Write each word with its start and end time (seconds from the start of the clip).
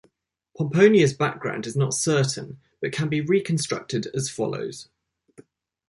Pomponia's 0.57 1.13
background 1.13 1.67
is 1.67 1.75
not 1.75 1.93
certain, 1.93 2.59
but 2.81 2.91
can 2.91 3.07
be 3.07 3.21
reconstructed 3.21 4.07
as 4.15 4.31
follows. 4.31 4.89